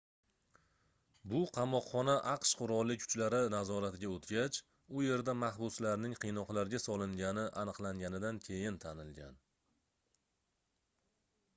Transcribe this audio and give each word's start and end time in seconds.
bu 1.31 1.41
qamoqxona 1.57 2.15
aqsh 2.31 2.53
qurolli 2.61 2.95
kuchlari 3.03 3.41
nazoratiga 3.55 4.09
oʻtgac 4.15 4.57
u 4.97 5.03
yerda 5.09 5.35
mahbuslarning 5.43 6.15
qiynoqlarga 6.25 6.81
solingani 6.87 7.45
aniqlanganidan 7.65 8.41
keyin 8.49 8.81
tanilgan 8.87 9.39